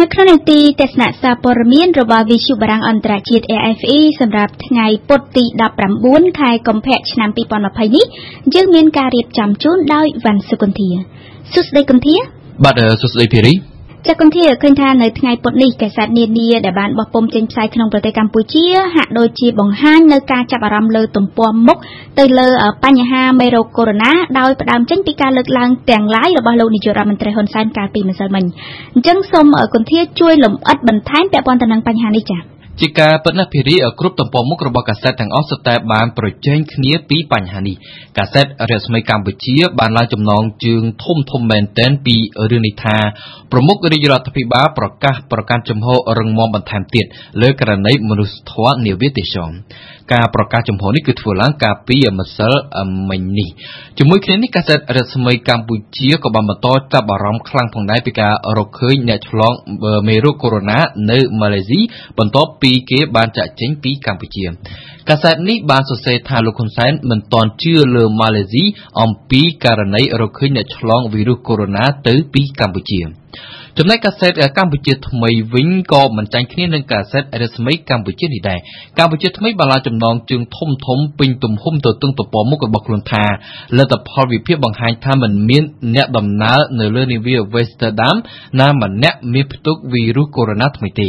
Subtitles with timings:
[0.00, 5.44] នៅក្នុងនីតិទស្សនៈសារព័ត៌មានរបស់វិទ្យុបារាំងអន្តរជាតិ AFE សម្រាប់ថ្ងៃពុធទី
[5.92, 8.04] 19ខែកុម្ភៈឆ្នាំ2020នេះ
[8.54, 10.90] យើងមានការរៀបចំជូនដោយវ៉ាន់សុគន្ធា
[11.52, 12.16] សួស្តីគន្ធា
[12.64, 13.52] បាទសួស្តីភារី
[14.06, 18.64] ចាគុនធាឃើញថានៅថ្ងៃពុធនេះកាសែតនានាដែលបានបោះពុម្ពចេញផ្សាយក្នុងប្រទេសកម្ពុជា
[18.94, 21.78] ហាក់ដូចជាបង្ហាញនៅការចាប់អារម្មណ៍លើទំព័រមុខ
[22.18, 22.48] ទៅលើ
[22.84, 28.44] បញ្ហាមេរោគកូវីដ -19 ដោយផ្ដើមចេញពីការលើកឡើងទាំងឡាយរបស់លោកនាយករដ្ឋមន្ត្រីហ៊ុនសែនកាលពីម្សិលមិញ
[28.94, 37.76] អញ្ចឹងសូមគុនធាជួយលម្អិតបន្ថែមពាក់ព័ន្ធទៅនឹងបញ្ហានេះចា៎ ជាការពិតណាស់ភារីគ្រប់ទំព័រមុខរបស់កាសែតទាំងអស់សុទ្ធតែបានប្រជែងគ្នាពីបញ្ហានេះ
[38.18, 42.16] កាសែតរស្មីកម្ពុជា បានឡើងចំណងជើងធំធំមែនទែនពី
[42.50, 42.96] រឿងនេះថា
[43.52, 47.06] ប្រមុខរាជរដ្ឋាភិបាលប្រកាសប្រកាន់ជំហររឹងមាំបន្ថែមទៀត
[47.42, 49.50] លើករណីមនុស្សធម៌នាវាទេសចរ
[50.12, 52.54] ការប្រកាសចំហនេះគឺធ្វើឡើងកាលពីម្សិល
[53.08, 53.48] មិញនេះ
[53.98, 59.52] ជាមួយគ្នានេះកាសែតរស្មីកម្ពុជាក៏បានបន្តចាប់អារម្មណ៍ខ្លាំងផងដែរពីការរកឃើញអ្នកឆ្លង
[60.08, 61.80] មេរោគកូវីដ -19 នៅម៉ាឡេស៊ី
[62.18, 64.44] បន្ទាប់ពីគេបានចាក់ចេញពីកម្ពុជា
[65.08, 68.64] កាសែតនេះបានសរសេរថាលោកហ៊ុនសែនមិនទាន់ជឿលើម៉ាឡេស៊ី
[69.00, 73.00] អំពីករណីរកឃើញអ្នកឆ្លងវីរុសកូវីដ -19 ទៅពីកម្ពុជា
[73.80, 78.58] ចំណែកកាសែតកម្ពុជាថ្មីវិញក៏មិនចាញ់គ្នានឹងកាសែតរស្មីកម្ពុជានេះដែរ
[78.98, 83.24] កម្ពុជាថ្មីបានឡើងចំណងជើងធំធំពេញទំហំទៅទិងទំព័រមុខរបស់ខ្លួនថា
[83.78, 88.16] លទ្ធផលវិភាគបង្ហាញថាมันមានអ្នកដំណើរនៅលើនាវា Westerdam
[88.60, 91.08] ណាម្នាក់មានផ្ទុកវីរុសកូវីដ -19 ថ្មីទេ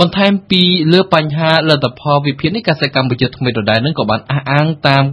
[0.00, 5.04] បន្ថែមពីលើបញ្ហាលទ្ធផលវិភាគនេះកាសែតកម្ពុជាថ្មីដដែលនឹងក៏បានអះអាងតាម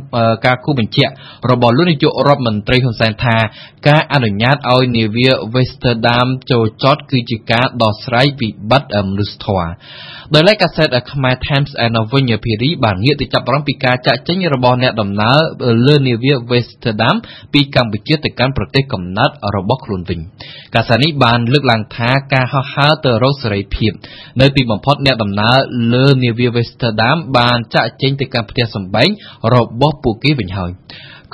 [0.45, 1.12] ការគូបញ្ជាក់
[1.52, 3.38] របស់លោកនាយករដ្ឋមន្ត្រីហ៊ុនសែនថា
[3.88, 9.72] ការអនុញ្ញាតឲ្យនាវា Westerdam ចូលចតគឺជាការដោះស្រាយវិបត្តិមនុស្សធម៌
[10.34, 15.38] ដោយឡែកកាសែតខ្មែរ Times ឯនៅវិញភារីបានងាកទៅចាប់អារម្មណ៍ពីការចាក់ចេញរបស់អ្នកដំណើរ
[15.88, 17.16] លើនាវា Westerdam
[17.54, 20.20] ពីកម្ពុជាទៅកាន់ប្រទេសកំណើតរបស់ខ្លួនវិញ
[20.76, 23.92] កាសែតនេះបានលើកឡើងថាការហោះហើរទៅរកសេរីភាព
[24.42, 25.58] នៅទីបំផុតអ្នកដំណើរ
[25.94, 29.09] លើនាវា Westerdam បានចាក់ចេញទៅកាន់ផ្ទះសម្បែង
[29.54, 30.72] របស់ពួកគេវិញហើយ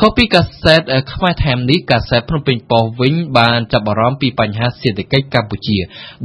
[0.01, 0.81] ខុសពីកាសែត
[1.13, 5.77] ខ្មែរថែមនេះកាសែតភ្នំពេញប៉ុស្តិ៍វិញបានចាប់អារម្មណ៍ពីបញ្ហាសេដ្ឋកិច្ចកម្ពុជា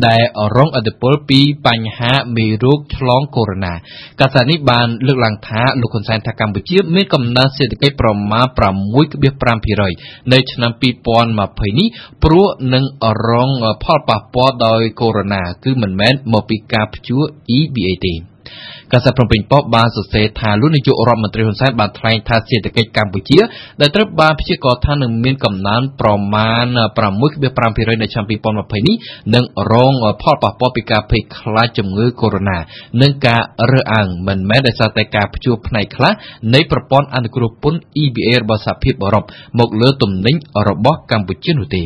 [0.06, 0.22] ដែល
[0.56, 8.46] រងឥទ្ធិពលពីបញ្ហាមេរោគឆ្លងកូវីដ -19 កាសែតនេះបានលើកឡើងថាលោកហ៊ុនសែនថាកម្ពុជាមានកំណើនសេដ្ឋកិច្ចប្រមាណ
[9.18, 11.88] 6.5%នៅឆ្នាំ2020នេះ
[12.24, 12.84] ព្រោះនឹង
[13.28, 13.50] រង
[13.82, 17.22] ផលប៉ះពាល់ដោយកូវីដ -19 គឺមិនមែនមកពីការព្យួរ
[17.56, 18.14] EBA ទេ
[18.92, 23.38] កាសែតភ្នំពេញប៉ុស្តិ៍បានសរសេរថាលោកនាយករដ្ឋមន្ត្រីហ៊ុនសែនបានថ្លែងថាសេដ្ឋកិច្ចកម្ពុជា
[23.80, 26.64] ដែលត្រូវបានព្យាករណ៍ថានឹងមានកំណើនប្រមាណ
[27.14, 28.96] 6.5%នៅឆ្នាំ2020នេះ
[29.34, 29.92] នឹងរង
[30.22, 36.12] ផលប៉ះពាល់ពីការភ័យខ្លាចជំងឺកូវីដ -19 និងការរើសអើងមិនមែនដោយសារតែការព្យួរផ្នែកខ្លះ
[36.54, 39.24] នៃប្រព័ន្ធអនុគ្រោះពន្ធ EBA របស់សហភាពអឺរ៉ុប
[39.58, 40.36] មកលើទំនិញ
[40.68, 41.82] របស់កម្ពុជានោះទេ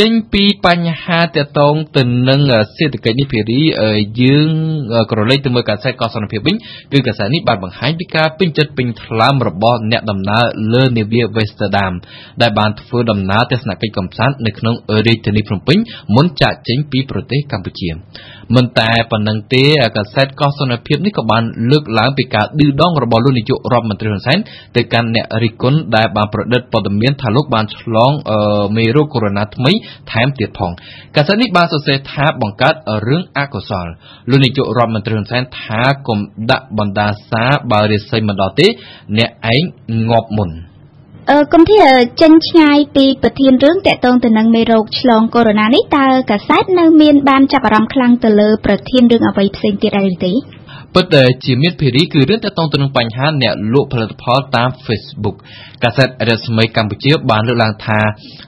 [0.00, 2.40] ចេញពីបញ្ហាតកតងទៅនឹង
[2.76, 3.60] សេដ្ឋកិច្ចនេះភារី
[4.22, 4.50] យើង
[5.10, 6.56] ក្រឡេកទៅមើលកាសែតកសនភាពវិញ
[6.92, 11.92] គឺកាសែតនេះបានបង្ហាញពីការពេញចិត្តពេញថ្លើមរបស់អ្នកដំណើរលើនាវា Westerdam
[12.42, 14.74] ដែលបានធ្វើដំណើរទស្សនកិច្ចកំសាន្តនៅក្នុង
[15.06, 15.78] រាជធានីភ្នំពេញ
[16.14, 17.90] មុនចាកចេញពីប្រទេសកម្ពុជា
[18.54, 19.64] មិនតែប៉ុណ្្នឹងទេ
[19.96, 24.38] កាសែតកសនភាពនេះក៏បានលើកឡើងពីការឌឺដងរបស់លោកនាយករដ្ឋមន្ត្រីហ៊ុនសែន
[24.76, 28.12] ទៅកាន់អ្នករិះគន់ដែលបានប្រឌិតព័ត៌មានថាលោកបានឆ្លង
[28.76, 29.72] មេរោគកូវីដ -19 ថ្មី
[30.12, 30.70] ថែមទៀតផង
[31.16, 32.74] កាសែតនេះបានសរសេរថាបង្កើត
[33.08, 33.86] រឿងអកុសល
[34.30, 36.18] លោកនាយករដ្ឋមន្ត្រីហ៊ុនសែនថាកុំ
[36.50, 38.66] ដាក់បណ្ដាសាបើរាសីមិនដល់ទេ
[39.18, 39.62] អ្នកឯង
[40.10, 40.50] ងាប់មុន
[41.30, 41.76] អឺគុំធី
[42.20, 50.32] ចេញឆ្ងាយពីប្រធានរឿងតកតងទៅនឹងមេរោគឆ្លងកូវីដ -19 នេះតើកាសែតនៅមានបានចាប់អារម្មណ៍ខ្លាំងទៅលើប្រធានរឿងអ្វីផ្សេងទៀតដែរឬទេ
[50.94, 51.06] ពិត
[51.44, 55.36] ជាមានភារីគឺរឿងតកតងទៅនឹងបញ្ហាអ្នកលក់ផលិតផលតាម Facebook
[55.84, 58.00] កាសែតរស្មីកម្ពុជាបានលើកឡើងថា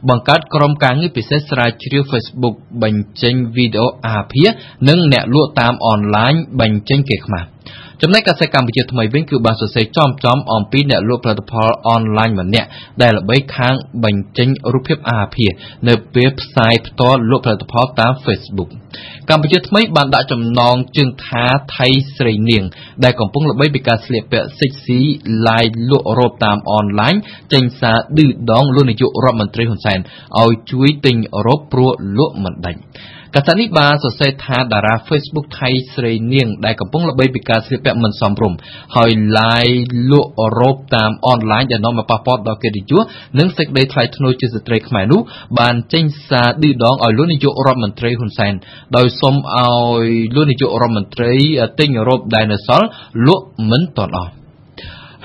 [0.08, 4.50] បង្កើតក្រុមការងារពិសេសស្រាវជ្រាវ Facebook បញ្ចេញវីដេអូអាភាស
[4.88, 7.48] និងអ្នកលក់តាមអនឡាញបញ្ចេញគេខ្មាស់
[8.02, 12.68] ចំណែកកាសែតកម្ពុជាថ្មីវិញគឺបានសរសេរចំចំអំពីអ្នកលក់ផលិតផលអនឡាញម្នាក់
[13.02, 13.74] ដែលល្បីខាង
[14.04, 15.50] បញ្ចេញរូបភាពអាភាស
[15.88, 18.70] នៅពេលផ្សាយផ្ទាល់លក់ផលិតផលតាម Facebook
[19.28, 21.44] កម្ពុជាថ្មីបានដាក់ចំណងជើងថា
[21.76, 22.64] ថៃស្រីនាង
[23.04, 25.00] ដែលកំពុងល្បីពីការស្លៀកពាក់សិចស៊ី
[25.48, 27.14] ឡាយលក់រ៉ូបតាមអនឡាញ
[27.52, 29.98] ចេញសារឌឺដងលោកនាយករដ្ឋមន្ត្រីហ៊ុនសែន
[30.42, 31.16] ឲ្យជួយទិញ
[31.46, 32.80] រ៉ូបព្រោះលក់មិនដាច់
[33.38, 38.58] កាសែតនេះបានសរសេរថាតារា Facebook ថៃស្រីនាង ដែលកំពុងល្បីពីការស្លៀកពាក់មិនសមរម្យ
[38.96, 43.02] ហើយ live លក់រ៉ូបតាមអនឡាញដែលនាំមកប៉ះពាល់ដល់កិត្តិយស
[43.38, 45.20] និងសេចក្តីថ្លៃថ្នូរជាស្ត្រីខ្មែរនោះ
[45.58, 48.54] បានចេញសារឌឺដងឲ្យលោកនាយករដ្ឋមន្ត្រីហ៊ុនសែន
[48.96, 51.32] ដោយសុំឲ្យលោកនាយករដ្ឋមន្ត្រី
[51.78, 52.88] ទិញរ៉ូបដែលនៅសល់
[53.26, 54.45] លក់មិនទាន់អស់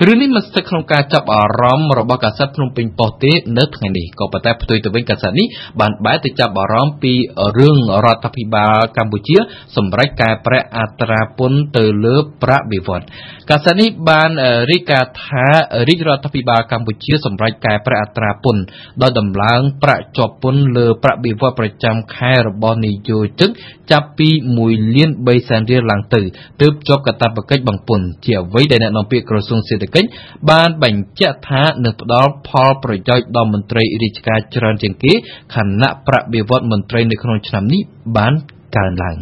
[0.00, 5.46] រឿងនេះមិនស្ថិតក្នុងការចាប់អារម្មណ៍របស់កាសែតភ្នំពេញប៉ុស្តិ៍ទេនៅថ្ងៃនេះក៏ប៉ុន្តែផ្ទុយទៅវិញកាសែតនេះ
[5.80, 7.12] បានបែរទៅចាប់អារម្មណ៍ពី
[7.58, 9.36] រឿងរដ្ឋាភិបាលកម្ពុជា
[9.76, 13.06] សម្រេចកែប្រែអត្រាពន្ធទៅលើប្រាក់បៀវត្ស
[13.50, 14.30] កាសែតនេះបាន
[14.70, 15.46] រាយការណ៍ថា
[15.88, 18.62] រាជរដ្ឋាភិបាលកម្ពុជាសម្រេចកែប្រែអត្រាពន្ធ
[19.02, 23.50] ដោយដំឡើងប្រាក់ជាប់ពន្ធលើប្រាក់បៀវត្សប្រចាំខែរបស់និយោជិក
[23.90, 24.28] ចាប់ពី
[24.62, 26.20] 1លាន3សែនរៀលឡើងទៅ
[26.60, 30.08] ទើបជាប់កាតព្វកិច្ចបង់ពន្ធជាអ្វីដែលអ្នកនាំពាក្យក្រសួងសេដ្ឋកិច្ច
[30.50, 35.12] បានបញ្ជាក់ថានឹងផ្ដល់ផលប្រយោជន៍ដល់មន្ត្រីរាជការច្រើនជាងគេ
[35.54, 37.82] ខណៈប្រាក់បៀវត្សមន្ត្រីនៅក្នុងឆ្នាំនេះ
[38.16, 38.32] បាន
[38.76, 39.16] កើនឡើង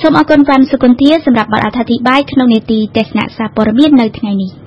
[0.00, 4.50] សូមអរគុណវ៉ាន់សុគន្ធាសម្រាប់បទអធិប្បាយក្នុងនេតិទេសនាសារព័ត៌មាននៅថ្ងៃនេះ